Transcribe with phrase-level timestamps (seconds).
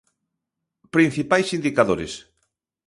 [0.95, 2.13] Principais indicadores.